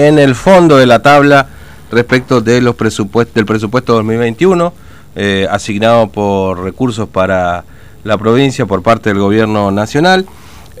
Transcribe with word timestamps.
en 0.00 0.20
el 0.20 0.36
fondo 0.36 0.76
de 0.76 0.86
la 0.86 1.02
tabla 1.02 1.48
respecto 1.90 2.40
de 2.40 2.60
los 2.60 2.76
presupuestos 2.76 3.34
del 3.34 3.44
presupuesto 3.44 3.94
2021 3.94 4.72
eh, 5.16 5.48
asignado 5.50 6.06
por 6.06 6.62
recursos 6.62 7.08
para 7.08 7.64
la 8.04 8.16
provincia 8.16 8.64
por 8.64 8.80
parte 8.80 9.08
del 9.08 9.18
gobierno 9.18 9.72
nacional 9.72 10.24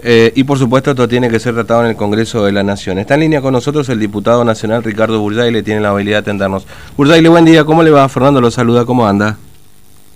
eh, 0.04 0.32
y 0.36 0.44
por 0.44 0.56
supuesto 0.56 0.92
esto 0.92 1.08
tiene 1.08 1.28
que 1.28 1.40
ser 1.40 1.54
tratado 1.54 1.82
en 1.82 1.90
el 1.90 1.96
Congreso 1.96 2.44
de 2.44 2.52
la 2.52 2.62
Nación. 2.62 3.00
Está 3.00 3.14
en 3.14 3.20
línea 3.22 3.40
con 3.40 3.52
nosotros 3.52 3.88
el 3.88 3.98
diputado 3.98 4.44
nacional 4.44 4.84
Ricardo 4.84 5.18
Burdaile, 5.18 5.64
tiene 5.64 5.80
la 5.80 5.88
habilidad 5.88 6.18
de 6.18 6.20
atendernos. 6.20 6.64
Burdaile, 6.96 7.28
buen 7.28 7.44
día, 7.44 7.64
¿cómo 7.64 7.82
le 7.82 7.90
va? 7.90 8.08
Fernando 8.08 8.40
lo 8.40 8.52
saluda, 8.52 8.84
¿cómo 8.84 9.04
anda? 9.04 9.36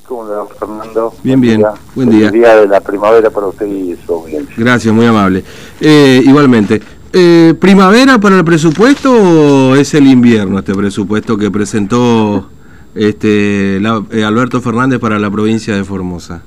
¿Cómo 0.07 0.29
le 0.29 0.35
va, 0.37 0.47
Fernando? 0.47 1.13
Bien, 1.25 1.41
bien, 1.41 1.65
buen 1.97 2.09
día. 2.09 2.27
El 2.27 2.35
día 2.35 2.55
de 2.55 2.69
la 2.69 2.81
primavera 2.81 3.31
para 3.31 3.49
usted 3.49 3.67
y 3.67 3.97
su 4.07 4.15
audiencia. 4.15 4.55
Gracias, 4.57 4.95
muy 4.95 5.07
amable. 5.07 5.43
Eh, 5.81 6.23
igualmente. 6.25 6.81
Eh, 7.15 7.55
¿Primavera 7.61 8.19
para 8.19 8.39
el 8.39 8.45
presupuesto 8.45 9.13
o 9.13 9.75
es 9.75 9.93
el 9.95 10.07
invierno 10.07 10.59
este 10.59 10.75
presupuesto 10.75 11.37
que 11.37 11.51
presentó 11.51 12.49
este 12.95 13.77
eh, 13.77 14.25
Alberto 14.25 14.61
Fernández 14.63 14.99
para 14.99 15.19
la 15.19 15.31
provincia 15.31 15.75
de 15.77 15.85
Formosa? 15.85 16.43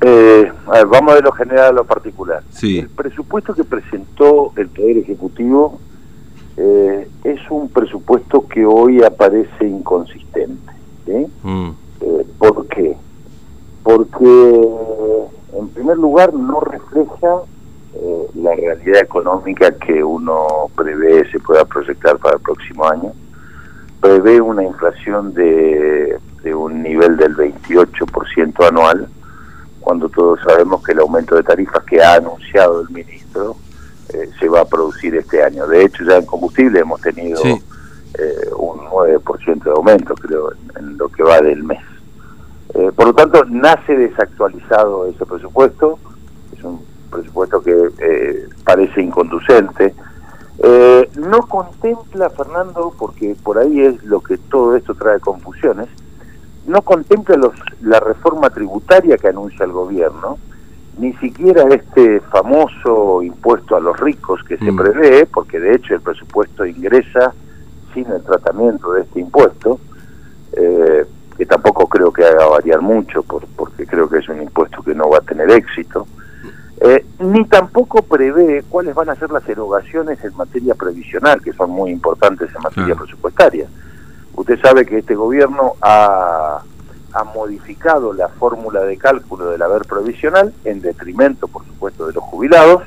Eh, 0.00 0.50
a 0.66 0.70
ver, 0.72 0.86
vamos 0.86 1.14
de 1.14 1.22
lo 1.22 1.32
general 1.32 1.66
a 1.70 1.72
lo 1.72 1.84
particular. 1.84 2.42
Sí. 2.50 2.78
El 2.78 2.88
presupuesto 2.88 3.54
que 3.54 3.64
presentó 3.64 4.52
el 4.56 4.68
Poder 4.68 4.98
Ejecutivo 4.98 5.80
eh, 6.56 7.08
es 7.24 7.40
un 7.50 7.68
presupuesto 7.68 8.46
que 8.46 8.64
hoy 8.64 9.02
aparece 9.02 9.66
inconsistente. 9.66 10.72
¿sí? 11.06 11.26
Mm, 11.42 11.70
Eh, 12.00 12.26
¿Por 12.38 12.66
qué? 12.66 12.96
Porque, 13.84 14.58
en 15.58 15.68
primer 15.68 15.96
lugar, 15.98 16.32
no 16.34 16.60
refleja 16.60 17.42
eh, 17.94 18.26
la 18.34 18.54
realidad 18.54 19.02
económica 19.02 19.70
que 19.72 20.02
uno 20.02 20.46
prevé 20.76 21.28
se 21.30 21.38
pueda 21.40 21.64
proyectar 21.64 22.16
para 22.18 22.36
el 22.36 22.42
próximo 22.42 22.88
año. 22.88 23.12
Prevé 24.00 24.40
una 24.40 24.64
inflación 24.64 25.32
de, 25.34 26.18
de 26.42 26.54
un 26.54 26.82
nivel 26.82 27.16
del 27.16 27.36
28% 27.36 28.66
anual, 28.68 29.08
cuando 29.80 30.08
todos 30.08 30.40
sabemos 30.46 30.82
que 30.82 30.92
el 30.92 31.00
aumento 31.00 31.34
de 31.36 31.42
tarifas 31.42 31.82
que 31.84 32.02
ha 32.02 32.14
anunciado 32.14 32.82
el 32.82 32.90
ministro 32.90 33.56
eh, 34.12 34.28
se 34.38 34.48
va 34.48 34.60
a 34.60 34.64
producir 34.64 35.14
este 35.16 35.42
año. 35.42 35.66
De 35.66 35.84
hecho, 35.84 36.04
ya 36.04 36.16
en 36.18 36.26
combustible 36.26 36.80
hemos 36.80 37.00
tenido 37.00 37.38
Sí. 37.42 37.60
eh, 38.18 38.50
un 38.58 38.78
9% 38.80 39.62
de 39.64 39.70
aumento, 39.70 40.14
creo, 40.14 40.52
en, 40.52 40.58
en 40.84 40.98
lo 40.98 41.08
que 41.08 41.22
va 41.22 41.40
del 41.40 41.62
mes. 41.64 41.80
Eh, 42.74 42.90
por 42.94 43.06
lo 43.06 43.14
tanto, 43.14 43.44
nace 43.46 43.94
desactualizado 43.96 45.06
ese 45.06 45.24
presupuesto, 45.26 45.98
es 46.56 46.62
un 46.64 46.80
presupuesto 47.12 47.62
que 47.62 47.90
eh, 47.98 48.48
parece 48.64 49.02
inconducente. 49.02 49.94
Eh, 50.58 51.10
no 51.16 51.40
contempla, 51.48 52.30
Fernando, 52.30 52.92
porque 52.98 53.36
por 53.42 53.58
ahí 53.58 53.80
es 53.80 54.02
lo 54.04 54.20
que 54.20 54.38
todo 54.38 54.76
esto 54.76 54.94
trae 54.94 55.20
confusiones, 55.20 55.88
no 56.66 56.82
contempla 56.82 57.36
los, 57.36 57.54
la 57.80 58.00
reforma 58.00 58.50
tributaria 58.50 59.16
que 59.16 59.28
anuncia 59.28 59.64
el 59.64 59.72
gobierno, 59.72 60.38
ni 60.98 61.12
siquiera 61.14 61.62
este 61.74 62.20
famoso 62.20 63.22
impuesto 63.22 63.76
a 63.76 63.80
los 63.80 63.98
ricos 63.98 64.42
que 64.44 64.58
se 64.58 64.70
Mm. 64.70 64.76
prevé, 64.76 65.26
porque 65.26 65.58
de 65.58 65.74
hecho 65.74 65.94
el 65.94 66.00
presupuesto 66.02 66.66
ingresa 66.66 67.32
sin 67.94 68.06
el 68.10 68.22
tratamiento 68.22 68.92
de 68.92 69.02
este 69.02 69.20
impuesto, 69.20 69.80
eh, 70.52 71.04
que 71.36 71.46
tampoco 71.46 71.86
creo 71.88 72.12
que 72.12 72.24
haga 72.24 72.46
variar 72.46 72.82
mucho, 72.82 73.22
por, 73.22 73.46
porque 73.56 73.86
creo 73.86 74.08
que 74.08 74.18
es 74.18 74.28
un 74.28 74.42
impuesto 74.42 74.82
que 74.82 74.94
no 74.94 75.08
va 75.08 75.18
a 75.18 75.22
tener 75.22 75.50
éxito, 75.50 76.06
eh, 76.82 77.04
ni 77.42 77.48
tampoco 77.48 78.02
prevé 78.02 78.62
cuáles 78.68 78.94
van 78.94 79.10
a 79.10 79.16
ser 79.16 79.30
las 79.30 79.48
erogaciones 79.48 80.22
en 80.24 80.36
materia 80.36 80.74
previsional, 80.74 81.42
que 81.42 81.52
son 81.52 81.70
muy 81.70 81.90
importantes 81.90 82.48
en 82.54 82.62
materia 82.62 82.94
presupuestaria. 82.94 83.66
Usted 84.34 84.60
sabe 84.60 84.86
que 84.86 84.98
este 84.98 85.14
gobierno 85.14 85.74
ha, 85.80 86.62
ha 87.12 87.24
modificado 87.24 88.12
la 88.12 88.28
fórmula 88.28 88.82
de 88.82 88.96
cálculo 88.96 89.50
del 89.50 89.62
haber 89.62 89.82
provisional, 89.82 90.52
en 90.64 90.80
detrimento, 90.80 91.48
por 91.48 91.64
supuesto, 91.66 92.06
de 92.06 92.12
los 92.12 92.22
jubilados, 92.24 92.84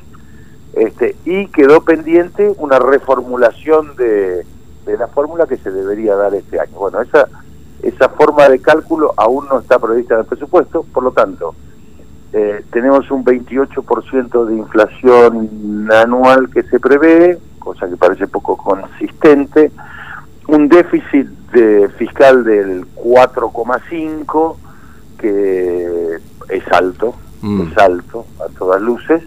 este, 0.72 1.16
y 1.24 1.48
quedó 1.48 1.82
pendiente 1.82 2.54
una 2.58 2.78
reformulación 2.78 3.96
de, 3.96 4.46
de 4.86 4.98
la 4.98 5.08
fórmula 5.08 5.46
que 5.46 5.58
se 5.58 5.70
debería 5.70 6.16
dar 6.16 6.34
este 6.34 6.60
año. 6.60 6.78
Bueno, 6.78 7.00
esa, 7.00 7.28
esa 7.82 8.08
forma 8.08 8.48
de 8.48 8.58
cálculo 8.60 9.12
aún 9.16 9.46
no 9.48 9.58
está 9.58 9.78
prevista 9.78 10.14
en 10.14 10.20
el 10.20 10.26
presupuesto, 10.26 10.82
por 10.92 11.02
lo 11.02 11.12
tanto, 11.12 11.54
eh, 12.32 12.64
tenemos 12.70 13.10
un 13.10 13.24
28% 13.24 14.44
de 14.46 14.56
inflación 14.56 15.88
anual 15.92 16.50
que 16.50 16.62
se 16.64 16.78
prevé, 16.80 17.38
cosa 17.58 17.88
que 17.88 17.96
parece 17.96 18.26
poco 18.26 18.56
consistente, 18.56 19.70
un 20.48 20.68
déficit 20.68 21.26
de 21.52 21.88
fiscal 21.96 22.44
del 22.44 22.86
4,5 22.94 24.56
que 25.18 26.18
es 26.48 26.72
alto, 26.72 27.14
Mm. 27.42 27.68
es 27.70 27.78
alto 27.78 28.26
a 28.40 28.48
todas 28.58 28.80
luces, 28.80 29.22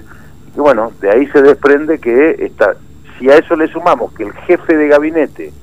y 0.56 0.60
bueno, 0.60 0.92
de 1.00 1.12
ahí 1.12 1.28
se 1.28 1.42
desprende 1.42 2.00
que 2.00 2.36
está, 2.40 2.76
si 3.18 3.30
a 3.30 3.36
eso 3.36 3.56
le 3.56 3.68
sumamos 3.68 4.12
que 4.14 4.24
el 4.24 4.34
jefe 4.34 4.76
de 4.76 4.88
gabinete 4.88 5.54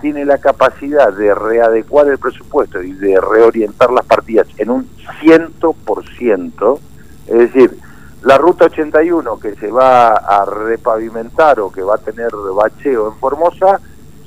tiene 0.00 0.24
la 0.24 0.38
capacidad 0.38 1.12
de 1.12 1.34
readecuar 1.34 2.08
el 2.08 2.18
presupuesto 2.18 2.82
y 2.82 2.92
de 2.92 3.20
reorientar 3.20 3.90
las 3.90 4.04
partidas 4.04 4.46
en 4.56 4.70
un 4.70 4.88
100%, 5.20 6.78
es 7.26 7.38
decir, 7.38 7.78
la 8.22 8.36
ruta 8.36 8.64
81 8.64 9.38
que 9.38 9.54
se 9.56 9.70
va 9.70 10.14
a 10.14 10.44
repavimentar 10.44 11.60
o 11.60 11.70
que 11.70 11.82
va 11.82 11.96
a 11.96 11.98
tener 11.98 12.30
bacheo 12.54 13.08
en 13.08 13.14
Formosa, 13.18 13.80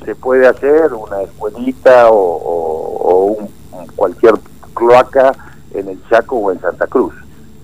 se 0.05 0.15
puede 0.15 0.47
hacer 0.47 0.93
una 0.93 1.21
escuelita 1.21 2.09
o, 2.09 3.37
un 3.37 3.87
cualquier 3.95 4.35
cloaca 4.73 5.33
en 5.73 5.89
el 5.89 5.99
Chaco 6.09 6.37
o 6.37 6.51
en 6.51 6.59
Santa 6.61 6.87
Cruz. 6.87 7.13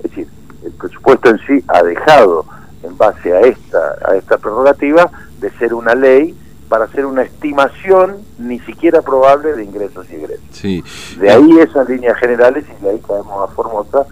Es 0.03 0.11
decir, 0.11 0.27
el 0.63 0.71
presupuesto 0.73 1.29
en 1.29 1.39
sí 1.47 1.63
ha 1.67 1.81
dejado, 1.83 2.45
en 2.83 2.97
base 2.97 3.33
a 3.33 3.41
esta, 3.41 3.95
a 4.05 4.15
esta 4.15 4.37
prerrogativa, 4.37 5.09
de 5.39 5.49
ser 5.51 5.73
una 5.73 5.95
ley 5.95 6.35
para 6.69 6.85
hacer 6.85 7.05
una 7.05 7.23
estimación 7.23 8.17
ni 8.37 8.59
siquiera 8.59 9.01
probable 9.01 9.53
de 9.53 9.63
ingresos 9.63 10.05
y 10.11 10.15
egresos. 10.15 10.43
sí. 10.51 10.83
De 11.19 11.29
ahí 11.29 11.57
esas 11.59 11.87
líneas 11.89 12.17
generales 12.19 12.65
y 12.79 12.83
de 12.83 12.89
ahí 12.91 12.99
caemos 13.07 13.49
a 13.49 13.53
Formosa, 13.53 14.05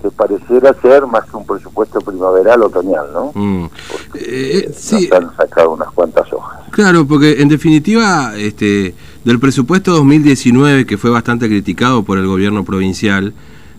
que 0.00 0.10
pareciera 0.10 0.74
ser 0.80 1.06
más 1.06 1.24
que 1.30 1.36
un 1.36 1.46
presupuesto 1.46 2.00
primaveral 2.00 2.62
otoñal, 2.62 3.06
¿no? 3.12 3.32
Mm. 3.34 3.68
Porque 3.90 4.20
Eh, 4.58 4.70
sí. 4.74 5.08
nos 5.10 5.12
han 5.30 5.36
sacado 5.36 5.70
unas 5.72 5.90
cuantas 5.92 6.32
hojas. 6.32 6.60
Claro, 6.70 7.06
porque 7.06 7.40
en 7.40 7.48
definitiva, 7.48 8.32
este, 8.36 8.94
del 9.24 9.38
presupuesto 9.38 9.92
2019, 9.92 10.86
que 10.86 10.98
fue 10.98 11.10
bastante 11.10 11.46
criticado 11.46 12.02
por 12.02 12.18
el 12.18 12.26
gobierno 12.26 12.64
provincial, 12.64 13.32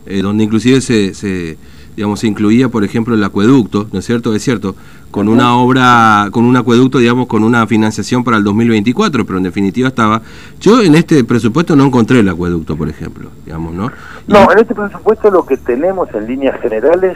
eh, 0.06 0.22
donde 0.22 0.44
inclusive 0.46 0.80
se, 0.82 1.14
se, 1.14 1.58
digamos, 1.96 2.20
se 2.20 2.28
incluía, 2.28 2.70
por 2.70 2.84
ejemplo, 2.84 3.16
el 3.16 3.24
acueducto, 3.24 3.88
¿no 3.92 4.00
es 4.00 4.06
cierto? 4.06 4.34
Es 4.36 4.44
cierto, 4.44 4.76
con 5.12 5.28
una 5.28 5.56
obra, 5.58 6.28
con 6.32 6.44
un 6.46 6.56
acueducto, 6.58 6.98
digamos, 6.98 7.28
con 7.28 7.44
una 7.44 7.68
financiación 7.68 8.24
para 8.24 8.38
el 8.38 8.44
2024, 8.44 9.26
pero 9.26 9.38
en 9.38 9.44
definitiva 9.44 9.88
estaba... 9.90 10.22
Yo 10.60 10.82
en 10.82 10.96
este 10.96 11.24
presupuesto 11.24 11.76
no 11.76 11.86
encontré 11.86 12.20
el 12.20 12.30
acueducto, 12.30 12.76
por 12.76 12.90
ejemplo, 12.90 13.30
digamos, 13.46 13.74
¿no? 13.74 13.92
Y- 14.28 14.32
No, 14.34 14.52
en 14.52 14.60
este 14.60 14.74
presupuesto 14.74 15.30
lo 15.30 15.46
que 15.46 15.58
tenemos 15.58 16.10
en 16.16 16.26
líneas 16.28 16.60
generales, 16.62 17.16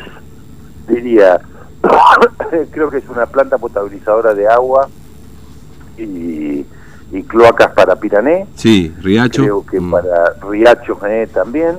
diría, 0.88 1.40
creo 2.72 2.90
que 2.90 2.98
es 2.98 3.10
una 3.10 3.26
planta 3.26 3.58
potabilizadora 3.58 4.34
de 4.36 4.48
agua 4.48 4.88
y, 5.98 6.66
y 7.12 7.24
cloacas 7.28 7.72
para 7.74 7.96
Pirané, 7.96 8.46
Sí, 8.56 8.94
Riacho. 9.02 9.42
creo 9.42 9.66
que 9.66 9.80
mm, 9.80 9.92
para 9.92 10.34
Riacho 10.48 10.96
Gené 11.00 11.28
también. 11.28 11.78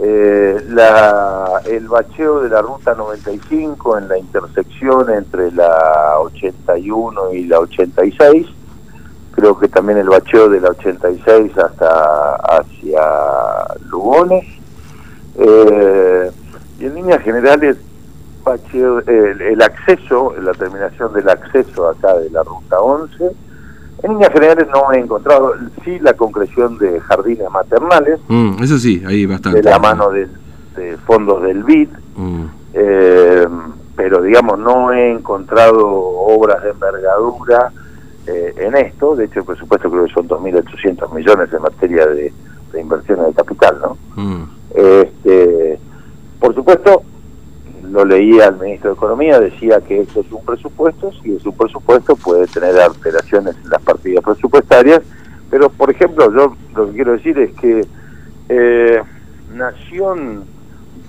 Eh, 0.00 0.60
la, 0.70 1.62
el 1.66 1.86
bacheo 1.86 2.40
de 2.42 2.48
la 2.48 2.60
ruta 2.60 2.94
95 2.94 3.98
en 3.98 4.08
la 4.08 4.18
intersección 4.18 5.08
entre 5.12 5.52
la 5.52 6.18
81 6.18 7.32
y 7.32 7.44
la 7.44 7.60
86. 7.60 8.46
Creo 9.32 9.58
que 9.58 9.68
también 9.68 9.98
el 9.98 10.08
bacheo 10.08 10.48
de 10.48 10.60
la 10.60 10.70
86 10.70 11.56
hasta 11.58 12.34
hacia 12.36 13.00
Lugones. 13.88 14.44
Eh, 15.36 16.30
y 16.80 16.86
en 16.86 16.94
líneas 16.94 17.22
generales, 17.22 17.76
bacheo, 18.44 18.98
el, 19.00 19.40
el 19.40 19.62
acceso, 19.62 20.34
la 20.40 20.52
terminación 20.52 21.12
del 21.12 21.28
acceso 21.28 21.88
acá 21.88 22.14
de 22.14 22.30
la 22.30 22.42
ruta 22.42 22.80
11. 22.80 23.30
En 24.04 24.12
líneas 24.12 24.32
generales 24.32 24.68
no 24.72 24.92
he 24.92 24.98
encontrado, 25.00 25.54
sí, 25.84 25.98
la 26.00 26.12
concreción 26.12 26.76
de 26.78 27.00
jardines 27.00 27.50
maternales, 27.50 28.20
mm, 28.28 28.62
eso 28.62 28.78
sí, 28.78 29.02
ahí 29.06 29.24
bastante. 29.26 29.62
de 29.62 29.70
la 29.70 29.78
mano 29.78 30.10
del- 30.10 30.30
de 30.76 30.96
fondos 30.98 31.42
del 31.42 31.64
BID, 31.64 31.88
Mm, 32.16 32.44
eh, 32.74 33.46
pero 33.96 34.20
digamos 34.22 34.58
no 34.58 34.92
he 34.92 35.10
encontrado 35.10 35.88
obras 35.88 36.62
de 36.62 36.70
envergadura 36.70 37.72
eh, 38.26 38.54
en 38.58 38.76
esto, 38.76 39.14
de 39.16 39.24
hecho 39.26 39.40
el 39.40 39.46
presupuesto 39.46 39.90
creo 39.90 40.04
que 40.06 40.12
son 40.12 40.26
2.800 40.28 41.12
millones 41.12 41.52
en 41.52 41.62
materia 41.62 42.06
de, 42.06 42.32
de 42.72 42.80
inversiones 42.80 43.26
de 43.26 43.32
capital, 43.34 43.78
¿no? 43.82 43.96
mm, 44.16 44.42
Este, 44.74 45.78
por 46.40 46.54
supuesto, 46.54 47.02
lo 47.90 48.04
leía 48.04 48.48
al 48.48 48.58
ministro 48.58 48.90
de 48.90 48.96
Economía, 48.96 49.40
decía 49.40 49.80
que 49.80 50.00
esto 50.00 50.20
es 50.20 50.32
un 50.32 50.44
presupuesto, 50.44 51.12
si 51.22 51.34
es 51.34 51.44
un 51.44 51.56
presupuesto 51.56 52.16
puede 52.16 52.46
tener 52.46 52.78
alteraciones 52.80 53.56
en 53.62 53.70
las 53.70 53.82
partidas 53.82 54.24
presupuestarias, 54.24 55.00
pero 55.50 55.68
por 55.70 55.90
ejemplo 55.90 56.32
yo 56.34 56.56
lo 56.74 56.86
que 56.86 56.92
quiero 56.92 57.12
decir 57.12 57.38
es 57.38 57.52
que 57.54 57.86
eh, 58.48 59.02
Nación 59.52 60.44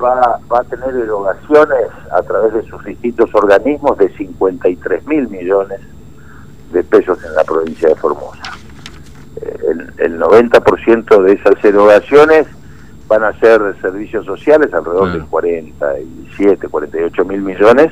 va, 0.01 0.39
va 0.51 0.59
a 0.59 0.63
tener 0.63 0.95
erogaciones 0.95 1.87
a 2.11 2.21
través 2.21 2.53
de 2.53 2.63
sus 2.63 2.83
distintos 2.83 3.33
organismos 3.33 3.97
de 3.97 4.09
53 4.09 5.05
mil 5.07 5.27
millones 5.29 5.79
de 6.71 6.83
pesos 6.83 7.23
en 7.23 7.35
la 7.35 7.43
provincia 7.43 7.89
de 7.89 7.95
Formosa. 7.95 8.43
Eh, 9.41 9.57
el, 9.71 9.93
el 9.97 10.19
90% 10.19 11.21
de 11.23 11.33
esas 11.33 11.63
erogaciones 11.63 12.47
van 13.07 13.23
a 13.23 13.37
ser 13.39 13.61
servicios 13.81 14.25
sociales, 14.25 14.73
alrededor 14.73 15.13
de 15.13 15.25
47, 15.27 16.67
48 16.67 17.25
mil 17.25 17.41
millones, 17.41 17.91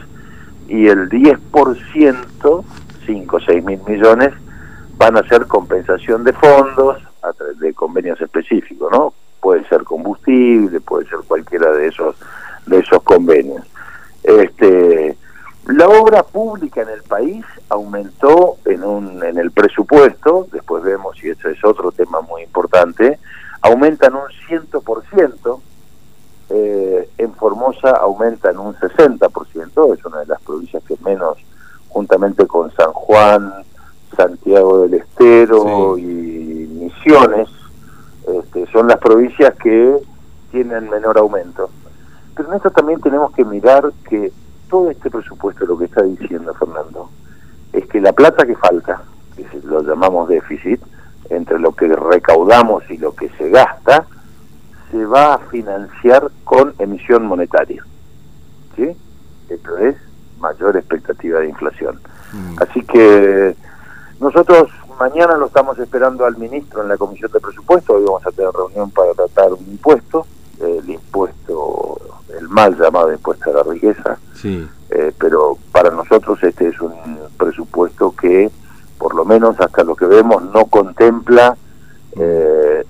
y 0.68 0.88
el 0.88 1.10
10%, 1.10 2.64
5 3.06 3.36
o 3.36 3.40
6 3.40 3.64
mil 3.64 3.80
millones, 3.88 4.34
van 4.98 5.18
a 5.18 5.28
ser 5.28 5.46
compensación 5.46 6.24
de 6.24 6.34
fondos 6.34 6.98
a 7.22 7.32
de 7.60 7.74
convenios 7.74 8.20
específicos, 8.22 8.92
¿no? 8.92 9.14
Puede 9.42 9.68
ser 9.68 9.84
combustible, 9.84 10.80
puede 10.82 11.08
ser 11.08 11.20
cualquiera 11.28 11.72
de 11.72 11.88
esos 11.88 12.16
de 12.66 12.80
esos 12.80 13.04
convenios. 13.04 13.66
Este, 14.24 15.18
la 15.68 15.88
obra 15.88 16.24
pública 16.24 16.82
en 16.82 16.90
el 16.90 17.04
país 17.04 17.46
aumentó 17.70 18.58
en 18.66 18.84
un 18.84 19.24
en 19.24 19.38
el 19.38 19.52
presupuesto, 19.52 20.48
después 20.52 20.84
vemos 20.84 21.18
si 21.18 21.30
ese 21.30 21.52
es 21.52 21.64
otro 21.64 21.92
tema 21.92 22.22
muy 22.22 22.44
importante, 22.44 23.20
aumentan 23.64 24.14
un 24.14 24.28
100%, 24.48 25.62
eh, 26.50 27.10
en 27.18 27.34
Formosa 27.34 27.92
aumentan 27.92 28.60
un 28.60 28.76
60%, 28.76 29.94
es 29.94 30.06
una 30.06 30.20
de 30.20 30.26
las 30.28 30.42
provincias 30.42 30.84
que 30.84 30.96
menos, 31.04 31.38
juntamente 31.88 32.46
con 32.46 32.72
San 32.72 32.92
Juan, 32.92 33.64
Santiago 34.16 34.82
del 34.82 34.96
Estero 34.96 35.98
y 35.98 36.04
Misiones, 36.04 37.50
este, 38.28 38.68
son 38.68 38.88
las 38.88 38.98
provincias 39.00 39.56
que 39.56 39.98
tienen 40.52 40.90
menor 40.90 41.18
aumento. 41.18 41.70
Pero 42.36 42.50
en 42.50 42.56
esto 42.56 42.70
también 42.72 43.00
tenemos 43.00 43.32
que 43.32 43.46
mirar 43.46 43.92
que 44.10 44.32
todo 44.70 44.92
este 44.92 45.10
presupuesto, 45.10 45.66
lo 45.66 45.78
que 45.78 45.86
está 45.86 46.04
diciendo 46.04 46.54
Fernando, 46.54 47.10
es 47.72 47.88
que 47.88 48.02
la 48.02 48.12
plata 48.12 48.46
que 48.46 48.56
falta, 48.56 49.02
que 49.38 49.46
lo 49.64 49.82
llamamos 49.82 50.28
déficit, 50.28 50.82
entre 51.30 51.60
lo 51.60 51.72
que 51.72 51.88
recaudamos 51.88 52.84
y 52.90 52.98
gasta, 53.54 54.08
se 54.92 55.06
va 55.06 55.36
a 55.36 55.38
financiar 55.38 56.32
con 56.44 56.74
emisión 56.80 57.26
monetaria. 57.26 57.86
¿Sí? 58.76 58.90
Esto 59.48 59.78
es 59.78 59.96
mayor 60.40 60.76
expectativa 60.76 61.40
de 61.40 61.50
inflación. 61.50 62.00
Mm. 62.34 62.56
Así 62.60 62.82
que 62.82 63.56
nosotros 64.20 64.72
mañana 65.00 65.38
lo 65.38 65.46
estamos 65.46 65.78
esperando 65.78 66.26
al 66.26 66.38
ministro 66.38 66.82
en 66.82 66.90
la 66.90 66.98
Comisión 66.98 67.32
de 67.32 67.40
Presupuesto, 67.40 67.94
hoy 67.94 68.04
vamos 68.06 68.26
a 68.26 68.32
tener 68.32 68.52
reunión 68.52 68.90
para 68.90 69.14
tratar 69.14 69.54
un 69.54 69.66
impuesto, 69.68 70.26
el 70.60 70.90
impuesto, 70.90 72.00
el 72.40 72.50
mal 72.50 72.76
llamado 72.78 73.14
impuesto 73.14 73.52
a 73.52 73.54
la 73.54 73.64
riqueza, 73.72 74.18
sí. 74.34 74.68
Eh, 74.90 75.12
pero 75.18 75.58
para 75.72 75.90
nosotros 75.90 76.42
este 76.44 76.68
es 76.68 76.80
un 76.80 76.94
presupuesto 77.38 78.14
que 78.16 78.52
por 78.98 79.16
lo 79.16 79.26
menos 79.26 79.60
hasta 79.60 79.84
lo 79.84 79.96
que 79.96 80.06
vemos, 80.06 80.44
no 80.54 80.66
contempla 80.66 81.58
eh, 82.16 82.86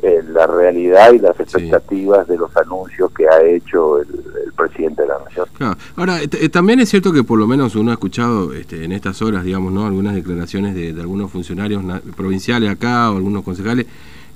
y 1.14 1.20
las 1.20 1.40
expectativas 1.40 2.28
de 2.28 2.38
los 2.38 2.56
anuncios 2.56 3.12
que 3.12 3.28
ha 3.28 3.42
hecho 3.44 4.00
el, 4.00 4.08
presidente 4.56 5.02
de 5.02 5.08
la 5.08 5.18
nación. 5.18 5.48
Ahora, 5.96 6.22
eh, 6.22 6.50
también 6.50 6.80
es 6.80 6.90
cierto 6.90 7.12
que 7.12 7.24
por 7.24 7.40
lo 7.40 7.48
menos 7.48 7.76
uno 7.76 7.90
ha 7.90 7.96
escuchado 7.96 8.54
este, 8.54 8.86
en 8.86 8.92
estas 8.92 9.22
horas, 9.24 9.44
digamos, 9.44 9.74
no 9.74 9.86
algunas 9.86 10.14
declaraciones 10.14 10.76
de, 10.76 10.90
algunos 11.02 11.32
funcionarios 11.32 11.84
provinciales 12.16 12.70
acá 12.70 13.12
o 13.12 13.18
algunos 13.18 13.44
concejales, 13.44 13.88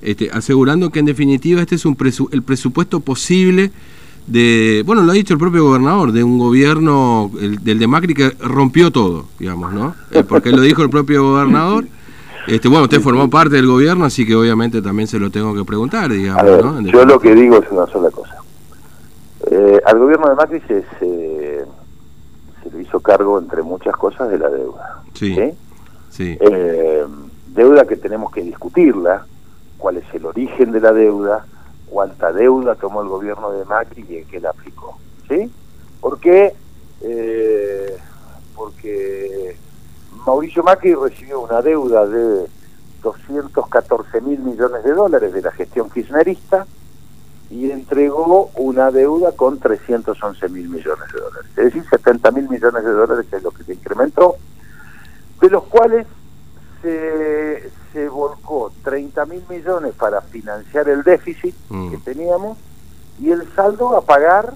este, 0.02 0.28
asegurando 0.32 0.90
que 0.90 0.98
en 0.98 1.06
definitiva 1.06 1.60
este 1.60 1.76
es 1.76 1.86
un 1.86 1.96
el 2.32 2.42
presupuesto 2.42 3.00
posible 3.00 3.70
de, 4.26 4.82
bueno, 4.84 5.02
lo 5.02 5.12
ha 5.12 5.14
dicho 5.14 5.34
el 5.34 5.38
propio 5.38 5.64
gobernador, 5.64 6.12
de 6.12 6.24
un 6.24 6.38
gobierno, 6.38 7.30
el, 7.40 7.62
del 7.62 7.78
de 7.78 7.86
Macri, 7.86 8.14
que 8.14 8.30
rompió 8.40 8.90
todo, 8.90 9.26
digamos, 9.38 9.72
¿no? 9.72 9.94
Eh, 10.10 10.24
porque 10.24 10.50
lo 10.50 10.60
dijo 10.60 10.82
el 10.82 10.90
propio 10.90 11.22
gobernador. 11.22 11.86
Este, 12.48 12.68
bueno, 12.68 12.84
usted 12.84 13.00
formó 13.00 13.28
parte 13.28 13.56
del 13.56 13.66
gobierno, 13.66 14.06
así 14.06 14.26
que 14.26 14.34
obviamente 14.34 14.80
también 14.80 15.06
se 15.06 15.18
lo 15.18 15.30
tengo 15.30 15.54
que 15.54 15.64
preguntar, 15.64 16.10
digamos, 16.10 16.64
¿no? 16.64 16.80
Yo 16.80 17.04
lo 17.04 17.20
que 17.20 17.34
digo 17.34 17.58
es 17.58 17.70
una 17.70 17.86
sola 17.86 18.10
cosa. 18.10 18.36
Eh, 19.50 19.80
al 19.84 19.98
gobierno 19.98 20.28
de 20.28 20.34
Macri 20.34 20.60
se, 20.62 20.84
se, 20.98 21.66
le 22.72 22.82
hizo 22.82 23.00
cargo, 23.00 23.38
entre 23.38 23.62
muchas 23.62 23.94
cosas, 23.96 24.30
de 24.30 24.38
la 24.38 24.48
deuda. 24.48 25.02
Sí. 25.12 25.36
¿sí? 26.10 26.38
Eh, 26.40 27.04
deuda 27.54 27.86
que 27.86 27.96
tenemos 27.96 28.32
que 28.32 28.42
discutirla, 28.42 29.26
cuál 29.76 29.98
es 29.98 30.04
el 30.14 30.24
origen 30.24 30.72
de 30.72 30.80
la 30.80 30.92
deuda, 30.92 31.44
cuánta 31.86 32.32
deuda 32.32 32.74
tomó 32.76 33.02
el 33.02 33.08
gobierno 33.08 33.52
de 33.52 33.64
Macri 33.66 34.06
y 34.08 34.16
en 34.16 34.26
qué 34.26 34.40
la 34.40 34.50
aplicó. 34.50 34.98
¿Sí? 35.28 35.50
¿Por 36.00 36.18
qué? 36.18 36.54
Eh, 37.02 37.96
porque 38.54 39.56
Mauricio 40.28 40.62
Macri 40.62 40.94
recibió 40.94 41.40
una 41.40 41.62
deuda 41.62 42.06
de 42.06 42.46
214 43.02 44.20
mil 44.20 44.38
millones 44.40 44.84
de 44.84 44.92
dólares 44.92 45.32
de 45.32 45.40
la 45.40 45.50
gestión 45.52 45.88
kirchnerista 45.88 46.66
y 47.48 47.70
entregó 47.70 48.50
una 48.56 48.90
deuda 48.90 49.32
con 49.32 49.58
311 49.58 50.50
mil 50.50 50.68
millones 50.68 51.10
de 51.14 51.18
dólares. 51.18 51.50
Es 51.56 51.64
decir, 51.64 51.82
70 51.88 52.30
mil 52.32 52.46
millones 52.46 52.84
de 52.84 52.90
dólares 52.90 53.24
es 53.32 53.42
lo 53.42 53.52
que 53.52 53.64
se 53.64 53.72
incrementó, 53.72 54.36
de 55.40 55.48
los 55.48 55.64
cuales 55.64 56.06
se, 56.82 57.70
se 57.94 58.08
volcó 58.10 58.70
30 58.84 59.24
mil 59.24 59.42
millones 59.48 59.94
para 59.94 60.20
financiar 60.20 60.90
el 60.90 61.04
déficit 61.04 61.54
mm. 61.70 61.90
que 61.90 61.96
teníamos 61.96 62.58
y 63.18 63.30
el 63.30 63.50
saldo 63.54 63.96
a 63.96 64.02
pagar 64.02 64.52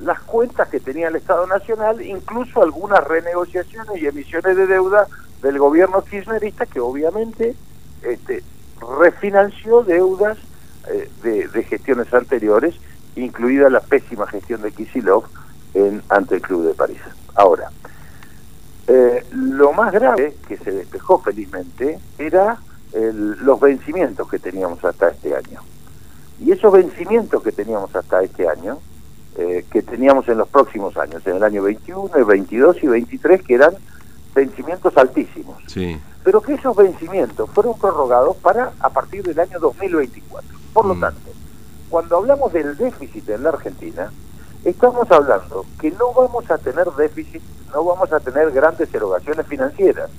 las 0.00 0.20
cuentas 0.20 0.68
que 0.68 0.80
tenía 0.80 1.08
el 1.08 1.16
Estado 1.16 1.46
Nacional, 1.46 2.02
incluso 2.02 2.62
algunas 2.62 3.02
renegociaciones 3.04 4.00
y 4.00 4.06
emisiones 4.06 4.56
de 4.56 4.66
deuda 4.66 5.06
del 5.42 5.58
gobierno 5.58 6.02
kirchnerista 6.02 6.66
que 6.66 6.80
obviamente 6.80 7.54
este, 8.02 8.42
refinanció 8.98 9.82
deudas 9.82 10.38
eh, 10.88 11.10
de, 11.22 11.62
gestiones 11.64 12.12
anteriores, 12.12 12.74
incluida 13.16 13.70
la 13.70 13.80
pésima 13.80 14.26
gestión 14.26 14.62
de 14.62 14.72
Kisilov 14.72 15.24
en, 15.74 16.02
ante 16.08 16.36
el 16.36 16.42
Club 16.42 16.66
de 16.66 16.74
París. 16.74 17.00
Ahora, 17.34 17.70
eh, 18.86 19.24
lo 19.32 19.72
más 19.72 19.92
grave 19.92 20.36
que 20.46 20.56
se 20.58 20.70
despejó 20.70 21.20
felizmente 21.20 21.98
era 22.18 22.58
los 22.92 23.60
vencimientos 23.60 24.26
que 24.30 24.38
teníamos 24.38 24.82
hasta 24.82 25.08
este 25.08 25.36
año. 25.36 25.60
Y 26.40 26.52
esos 26.52 26.72
vencimientos 26.72 27.42
que 27.42 27.52
teníamos 27.52 27.94
hasta 27.94 28.22
este 28.22 28.48
año, 28.48 28.78
eh, 29.38 29.64
que 29.70 29.82
teníamos 29.82 30.28
en 30.28 30.38
los 30.38 30.48
próximos 30.48 30.96
años, 30.96 31.26
en 31.26 31.36
el 31.36 31.44
año 31.44 31.62
21, 31.62 32.10
el 32.14 32.24
22 32.24 32.82
y 32.82 32.86
23, 32.86 33.42
que 33.42 33.54
eran 33.54 33.74
vencimientos 34.34 34.96
altísimos. 34.96 35.56
Sí. 35.66 36.00
Pero 36.24 36.40
que 36.40 36.54
esos 36.54 36.74
vencimientos 36.74 37.50
fueron 37.50 37.78
prorrogados 37.78 38.36
para 38.36 38.72
a 38.80 38.90
partir 38.90 39.22
del 39.22 39.38
año 39.38 39.58
2024. 39.58 40.58
Por 40.72 40.86
lo 40.86 40.94
mm. 40.94 41.00
tanto, 41.00 41.30
cuando 41.88 42.16
hablamos 42.16 42.52
del 42.52 42.76
déficit 42.76 43.28
en 43.28 43.42
la 43.42 43.50
Argentina, 43.50 44.10
estamos 44.64 45.10
hablando 45.10 45.64
que 45.80 45.90
no 45.92 46.12
vamos 46.12 46.50
a 46.50 46.58
tener 46.58 46.86
déficit, 46.92 47.42
no 47.72 47.84
vamos 47.84 48.12
a 48.12 48.20
tener 48.20 48.50
grandes 48.52 48.92
erogaciones 48.92 49.46
financieras 49.46 50.10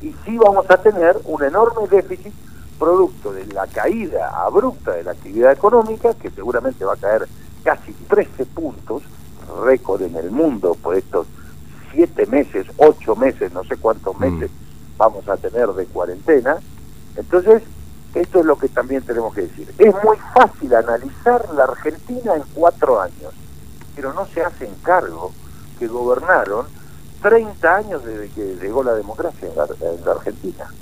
y 0.00 0.14
sí 0.24 0.38
vamos 0.38 0.70
a 0.70 0.76
tener 0.78 1.18
un 1.24 1.42
enorme 1.42 1.88
déficit 1.88 2.32
producto 2.78 3.32
de 3.32 3.46
la 3.46 3.66
caída 3.66 4.30
abrupta 4.44 4.92
de 4.92 5.04
la 5.04 5.10
actividad 5.10 5.52
económica, 5.52 6.14
que 6.14 6.30
seguramente 6.30 6.84
va 6.84 6.94
a 6.94 6.96
caer 6.96 7.28
casi 7.62 7.92
13 7.92 8.46
puntos, 8.46 9.02
récord 9.64 10.02
en 10.02 10.16
el 10.16 10.30
mundo 10.30 10.76
por 10.80 10.96
estos 10.96 11.26
7 11.92 12.26
meses, 12.26 12.66
8 12.76 13.16
meses, 13.16 13.52
no 13.52 13.64
sé 13.64 13.76
cuántos 13.76 14.16
mm. 14.16 14.20
meses 14.20 14.50
vamos 14.96 15.28
a 15.28 15.36
tener 15.36 15.68
de 15.68 15.86
cuarentena. 15.86 16.56
Entonces, 17.16 17.62
esto 18.14 18.40
es 18.40 18.46
lo 18.46 18.56
que 18.56 18.68
también 18.68 19.02
tenemos 19.02 19.34
que 19.34 19.42
decir. 19.42 19.72
Es 19.78 19.94
muy 20.04 20.16
fácil 20.34 20.74
analizar 20.74 21.48
la 21.54 21.64
Argentina 21.64 22.34
en 22.34 22.42
cuatro 22.54 23.00
años 23.00 23.32
pero 24.00 24.14
no 24.14 24.26
se 24.26 24.42
hacen 24.42 24.70
cargo 24.82 25.30
que 25.78 25.86
gobernaron 25.86 26.66
30 27.22 27.76
años 27.76 28.02
desde 28.02 28.28
que 28.30 28.56
llegó 28.56 28.82
la 28.82 28.94
democracia 28.94 29.46
en 29.46 29.56
la, 29.56 30.12
Argentina. 30.12 30.72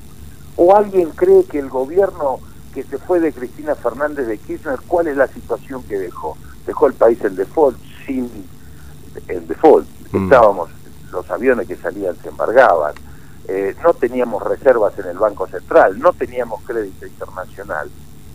¿O 0.56 0.76
alguien 0.76 1.10
cree 1.10 1.42
que 1.42 1.58
el 1.58 1.68
gobierno 1.68 2.38
que 2.72 2.84
se 2.84 2.96
fue 2.96 3.18
de 3.18 3.32
Cristina 3.32 3.74
Fernández 3.74 4.28
de 4.28 4.38
Kirchner, 4.38 4.78
cuál 4.86 5.08
es 5.08 5.16
la 5.16 5.26
situación 5.26 5.82
que 5.82 5.98
dejó? 5.98 6.36
Dejó 6.68 6.86
el 6.86 6.92
país 6.92 7.18
en 7.24 7.34
default, 7.34 7.78
sin 8.04 8.30
en 9.26 9.46
default. 9.48 9.88
Mm. 10.12 10.24
Estábamos, 10.24 10.68
los 11.10 11.30
aviones 11.30 11.66
que 11.66 11.76
salían 11.76 12.14
se 12.22 12.28
embargaban, 12.28 12.92
eh, 13.48 13.74
no 13.82 13.94
teníamos 13.94 14.42
reservas 14.42 14.92
en 14.98 15.06
el 15.06 15.16
Banco 15.16 15.46
Central, 15.46 15.98
no 15.98 16.12
teníamos 16.12 16.60
crédito 16.66 17.06
internacional. 17.06 17.88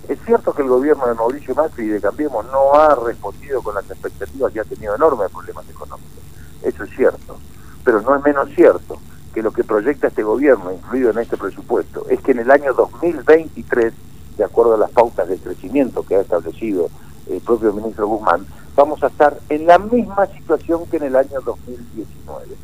Es 0.07 0.17
cierto 0.25 0.51
que 0.51 0.63
el 0.63 0.67
gobierno 0.67 1.05
de 1.05 1.13
Mauricio 1.13 1.53
Macri 1.53 1.85
y 1.85 1.89
de 1.89 2.01
Cambiemos 2.01 2.43
no 2.47 2.73
ha 2.73 2.95
respondido 2.95 3.61
con 3.61 3.75
las 3.75 3.87
expectativas 3.91 4.55
y 4.55 4.59
ha 4.59 4.63
tenido 4.63 4.95
enormes 4.95 5.29
problemas 5.29 5.69
económicos. 5.69 6.23
eso 6.63 6.85
es 6.85 6.89
cierto, 6.95 7.37
pero 7.83 8.01
no 8.01 8.15
es 8.15 8.23
menos 8.23 8.49
cierto 8.55 8.97
que 9.31 9.43
lo 9.43 9.51
que 9.51 9.63
proyecta 9.63 10.07
este 10.07 10.23
gobierno, 10.23 10.71
incluido 10.71 11.11
en 11.11 11.19
este 11.19 11.37
presupuesto, 11.37 12.07
es 12.09 12.19
que 12.21 12.31
en 12.31 12.39
el 12.39 12.49
año 12.49 12.73
2023, 12.73 13.93
de 14.37 14.43
acuerdo 14.43 14.73
a 14.73 14.77
las 14.77 14.89
pautas 14.89 15.29
de 15.29 15.37
crecimiento 15.37 16.01
que 16.01 16.15
ha 16.15 16.21
establecido 16.21 16.89
el 17.29 17.41
propio 17.41 17.73
ministro 17.73 18.07
Guzmán, 18.07 18.45
vamos 18.75 19.01
a 19.03 19.07
estar 19.07 19.37
en 19.49 19.65
la 19.65 19.77
misma 19.77 20.25
situación 20.27 20.85
que 20.87 20.97
en 20.97 21.03
el 21.03 21.15
año 21.15 21.41
2019. 21.41 22.55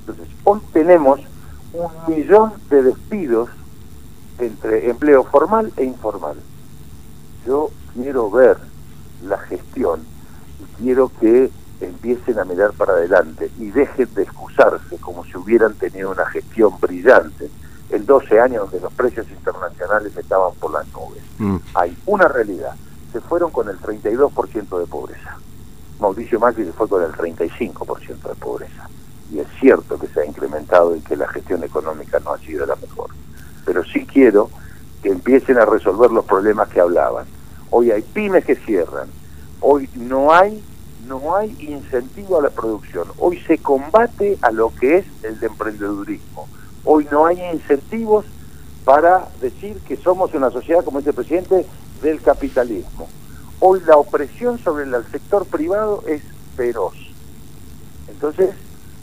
Entonces, 0.00 0.28
hoy 0.44 0.60
tenemos 0.72 1.20
un 1.72 2.14
millón 2.14 2.52
de 2.70 2.82
despidos 2.82 3.48
entre 4.38 4.88
empleo 4.88 5.24
formal 5.24 5.72
e 5.76 5.84
informal. 5.84 6.36
Yo 7.46 7.70
quiero 7.94 8.30
ver 8.30 8.56
la 9.22 9.38
gestión 9.38 10.00
y 10.60 10.82
quiero 10.82 11.10
que 11.20 11.50
empiecen 11.80 12.38
a 12.38 12.44
mirar 12.44 12.72
para 12.72 12.92
adelante 12.92 13.50
y 13.58 13.70
dejen 13.70 14.12
de 14.14 14.22
excusarse 14.22 14.96
como 14.98 15.24
si 15.24 15.36
hubieran 15.36 15.74
tenido 15.74 16.10
una 16.10 16.26
gestión 16.26 16.72
brillante 16.80 17.50
en 17.90 18.04
12 18.04 18.40
años 18.40 18.70
donde 18.70 18.80
los 18.80 18.92
precios 18.92 19.28
internacionales 19.30 20.16
estaban 20.16 20.54
por 20.54 20.72
las 20.72 20.86
nubes. 20.88 21.22
Mm. 21.38 21.56
Hay 21.74 21.96
una 22.06 22.28
realidad, 22.28 22.74
fueron 23.20 23.50
con 23.50 23.68
el 23.68 23.78
32% 23.78 24.78
de 24.78 24.86
pobreza. 24.86 25.36
Mauricio 26.00 26.38
Macri 26.38 26.64
se 26.64 26.72
fue 26.72 26.88
con 26.88 27.02
el 27.02 27.12
35% 27.12 28.28
de 28.28 28.34
pobreza. 28.34 28.88
Y 29.32 29.40
es 29.40 29.46
cierto 29.60 29.98
que 29.98 30.06
se 30.08 30.20
ha 30.20 30.24
incrementado 30.24 30.96
y 30.96 31.00
que 31.00 31.16
la 31.16 31.28
gestión 31.28 31.62
económica 31.64 32.18
no 32.20 32.32
ha 32.32 32.38
sido 32.38 32.64
la 32.66 32.76
mejor. 32.76 33.10
Pero 33.64 33.84
sí 33.84 34.06
quiero 34.06 34.50
que 35.02 35.10
empiecen 35.10 35.58
a 35.58 35.64
resolver 35.64 36.10
los 36.10 36.24
problemas 36.24 36.68
que 36.68 36.80
hablaban. 36.80 37.26
Hoy 37.70 37.90
hay 37.90 38.02
pymes 38.02 38.44
que 38.44 38.56
cierran. 38.56 39.08
Hoy 39.60 39.88
no 39.94 40.32
hay 40.32 40.62
no 41.06 41.34
hay 41.34 41.56
incentivo 41.60 42.38
a 42.38 42.42
la 42.42 42.50
producción. 42.50 43.08
Hoy 43.18 43.40
se 43.40 43.58
combate 43.58 44.38
a 44.42 44.50
lo 44.50 44.72
que 44.74 44.98
es 44.98 45.06
el 45.22 45.40
de 45.40 45.46
emprendedurismo. 45.46 46.46
Hoy 46.84 47.08
no 47.10 47.24
hay 47.24 47.40
incentivos 47.50 48.26
para 48.84 49.28
decir 49.40 49.78
que 49.86 49.96
somos 49.96 50.34
una 50.34 50.50
sociedad, 50.50 50.84
como 50.84 50.98
dice 50.98 51.10
el 51.10 51.16
presidente, 51.16 51.66
del 52.02 52.20
capitalismo. 52.20 53.08
Hoy 53.60 53.80
la 53.86 53.96
opresión 53.96 54.58
sobre 54.58 54.84
el 54.84 54.94
sector 55.10 55.46
privado 55.46 56.02
es 56.06 56.22
feroz. 56.56 56.94
Entonces, 58.08 58.50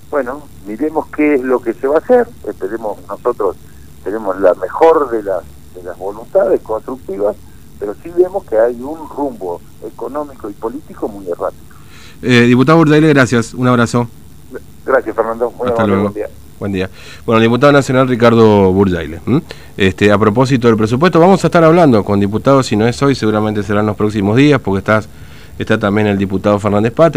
bueno, 0.10 0.44
miremos 0.66 1.08
qué 1.08 1.36
es 1.36 1.42
lo 1.42 1.60
que 1.60 1.74
se 1.74 1.88
va 1.88 1.96
a 1.96 2.00
hacer, 2.00 2.28
esperemos 2.48 2.98
nosotros 3.08 3.58
tenemos 4.04 4.40
la 4.40 4.54
mejor 4.54 5.10
de 5.10 5.24
las, 5.24 5.44
de 5.74 5.84
las 5.84 5.98
voluntades 5.98 6.62
constructivas, 6.62 7.36
pero 7.80 7.96
sí 8.04 8.12
vemos 8.16 8.46
que 8.46 8.58
hay 8.58 8.80
un 8.80 9.10
rumbo 9.10 9.60
económico 9.84 10.50
y 10.50 10.54
político 10.54 11.08
muy 11.08 11.26
errático. 11.26 11.76
Eh, 12.22 12.42
diputado 12.42 12.78
Burdaile, 12.78 13.10
gracias, 13.10 13.54
un 13.54 13.68
abrazo. 13.68 14.08
Gracias 14.86 15.16
Fernando, 15.16 15.52
muy 15.52 15.68
Hasta 15.68 15.88
luego. 15.88 16.04
Buen 16.04 16.14
día. 16.14 16.30
Buen 16.60 16.72
día. 16.72 16.90
Bueno, 17.26 17.42
diputado 17.42 17.74
nacional 17.74 18.08
Ricardo 18.08 18.72
Burdaile. 18.72 19.20
Este, 19.76 20.10
a 20.12 20.18
propósito 20.18 20.68
del 20.68 20.78
presupuesto, 20.78 21.20
vamos 21.20 21.44
a 21.44 21.48
estar 21.48 21.64
hablando 21.64 22.04
con 22.06 22.20
diputados, 22.20 22.68
si 22.68 22.78
no 22.78 22.88
es 22.88 23.02
hoy, 23.02 23.14
seguramente 23.14 23.62
serán 23.62 23.86
los 23.86 23.98
próximos 23.98 24.38
días, 24.38 24.62
porque 24.62 24.80
estás, 24.80 25.10
está 25.60 25.78
también 25.78 26.08
el 26.08 26.18
diputado 26.18 26.58
Fernández 26.58 26.94
Pate. 26.94 27.14